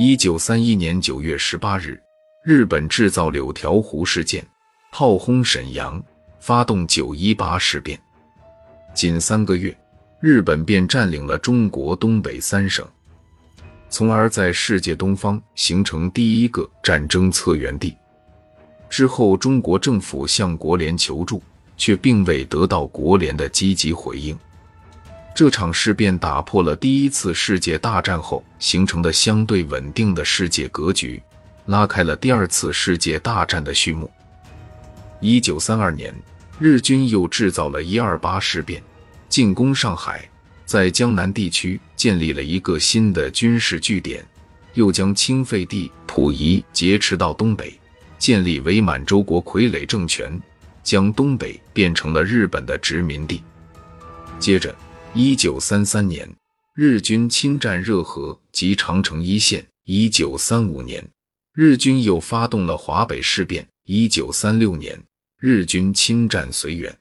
[0.00, 2.00] 一九三一年九月十八日，
[2.44, 4.46] 日本制造柳条湖事件，
[4.92, 6.00] 炮轰沈阳，
[6.38, 7.98] 发动九一八事变。
[8.94, 9.76] 仅三个月，
[10.20, 12.86] 日本便占领了中国东北三省，
[13.88, 17.96] 从而在世界东方形成第一个战争策源地。
[18.88, 21.42] 之后，中国政府向国联求助，
[21.76, 24.38] 却并未得到国联的积极回应。
[25.34, 31.22] 这场事变打破了第一次世界大战后形成的相对稳定的世界格局，
[31.66, 34.10] 拉开了第二次世界大战的序幕。
[35.20, 36.12] 一九三二年，
[36.58, 38.82] 日军又制造了一二八事变，
[39.28, 40.28] 进攻上海，
[40.66, 44.26] 在江南地区建立了一个新的军事据点，
[44.74, 47.78] 又将清废帝溥仪劫持到东北，
[48.18, 50.36] 建立伪满洲国傀儡政权，
[50.82, 53.40] 将东北变成了日本的殖民地。
[54.40, 54.74] 接着。
[55.14, 56.28] 一九三三年，
[56.74, 59.66] 日军侵占热河及长城一线。
[59.84, 61.02] 一九三五年，
[61.54, 63.66] 日军又发动了华北事变。
[63.84, 65.02] 一九三六年，
[65.38, 66.94] 日军侵占绥远。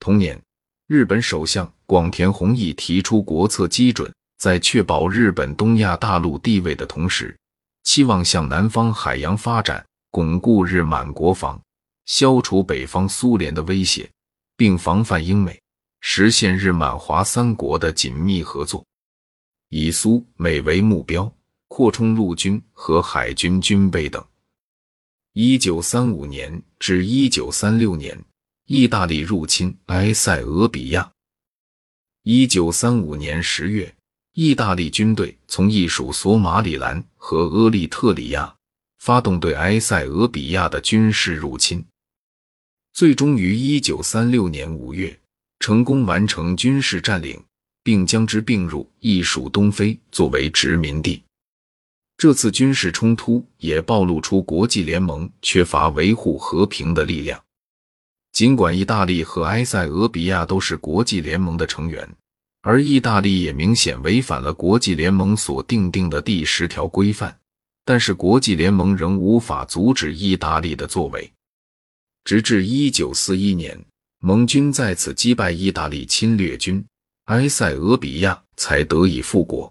[0.00, 0.40] 同年，
[0.86, 7.36] 日本首相广田弘毅提出国策基准，在确保日本东亚大陆地位的同时，
[7.82, 11.60] 期望向南方海洋发展，巩固日满国防，
[12.06, 14.10] 消除北方苏联的威胁，
[14.56, 15.60] 并防范英美。
[16.06, 18.84] 实现日满华三国的紧密合作，
[19.70, 21.34] 以苏美为目标，
[21.66, 24.22] 扩充陆军和海军军备等。
[25.32, 28.22] 一九三五年至一九三六年，
[28.66, 31.10] 意大利入侵埃塞俄比亚。
[32.22, 33.92] 一九三五年十月，
[34.34, 38.54] 意大利军队从意属索马里兰和厄立特里亚
[38.98, 41.82] 发动对埃塞俄比亚的军事入侵，
[42.92, 45.18] 最终于一九三六年五月。
[45.64, 47.42] 成功完成军事占领，
[47.82, 51.22] 并将之并入意属东非作为殖民地。
[52.18, 57.42] 这次军事冲突也暴露出国际联盟缺乏维护和平的力量。
[58.30, 62.06] 尽管意大利和埃塞俄比亚都是国际联盟的成员，
[62.60, 67.34] 而意大利也明显违反了国际联盟所定定的第十条规范，
[67.86, 71.32] 但是国际联盟仍无法阻止意大利的作为，
[72.22, 73.82] 直至一九四一年。
[74.26, 76.82] 盟军再次击败意大利侵略军，
[77.26, 79.70] 埃塞俄比亚才得以复国。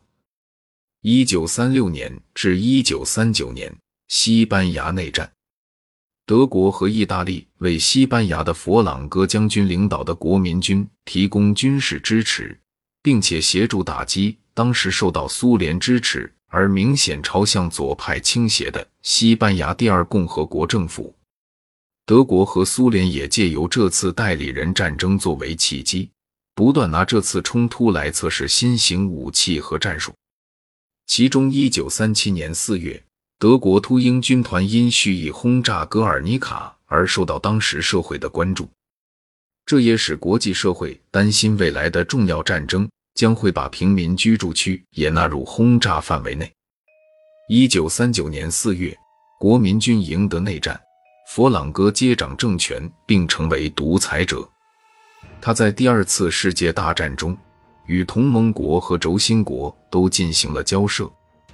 [1.01, 3.75] 一九三六年至一九三九年，
[4.09, 5.27] 西班牙内战，
[6.27, 12.55] 德国和意大利为西班牙的佛朗哥将军领导的国民军提供军事支持，
[13.01, 21.11] 并且协助打击当时受到苏联支持而明显朝向左派倾斜的西班牙第二共和国政府。
[22.05, 26.09] 德国和苏联也借由这次代理人战争作为契机，
[26.53, 30.11] 不断拿这次冲突来测试新型武器和战术。
[31.05, 33.01] 其中，一九三七年四月，
[33.39, 38.69] 德国秃鹰军团因蓄意轰炸格尔尼卡而受到当时社会的关注，
[39.65, 46.51] 这也使国际社会担心未来的重要战争将会把平民居住区也纳入轰炸范围内。
[47.47, 48.93] 一九三九年四月，
[49.39, 50.77] 国民军赢得内战。
[51.25, 54.47] 佛朗哥接掌政权，并成为独裁者。
[55.41, 57.35] 他在第二次世界大战中
[57.85, 61.09] 与同盟国和轴心国都进行了交涉，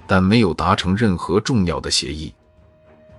[0.06, 2.32] 但没有达成任何重要的协议。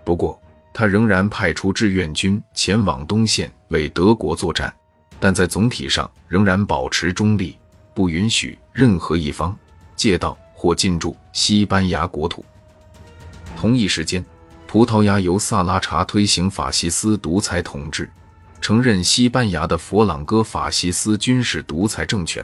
[0.04, 0.40] 不过，
[0.74, 4.74] 他仍然派出志愿军前往东线为德国作战，
[5.20, 7.58] 但在总体上仍然保持中立，
[7.94, 9.58] 不允许任何一方
[9.96, 12.46] 借道或进驻西班牙国土。
[13.58, 14.24] 同一时间。
[14.72, 18.10] 葡萄牙由萨拉查推行法西斯独裁统治，
[18.62, 22.42] 承认西班牙的佛朗哥法西斯军事独裁政权，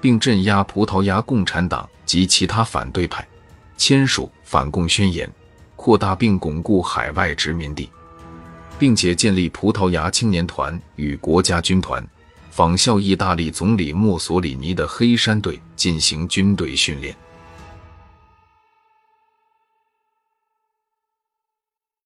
[0.00, 3.24] 并镇压葡萄牙共产党及其他反对派，
[3.76, 5.30] 签署反共宣言，
[5.76, 7.88] 扩大并巩固海外殖民地，
[8.76, 12.04] 并且建立葡萄牙青年团与国家军团，
[12.50, 17.14] 仿效意大利总理墨索里尼的黑山队进行军队训练。